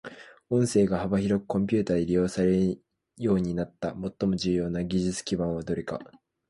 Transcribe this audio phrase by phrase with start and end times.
[0.49, 2.83] 音声が幅広くコンピュータで利用される
[3.17, 5.99] ようになった最も重要な技術基盤はどれか。